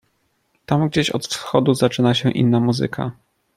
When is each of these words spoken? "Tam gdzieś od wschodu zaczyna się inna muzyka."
"Tam 0.65 0.89
gdzieś 0.89 1.09
od 1.09 1.27
wschodu 1.27 1.73
zaczyna 1.73 2.13
się 2.13 2.31
inna 2.31 2.59
muzyka." 2.59 3.11